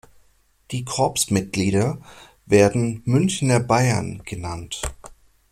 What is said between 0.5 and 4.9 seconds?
Die Corpsmitglieder werden "Münchner Bayern" genannt.